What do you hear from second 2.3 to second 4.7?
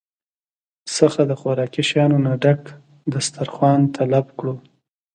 ډک دستارخوان طلب کړو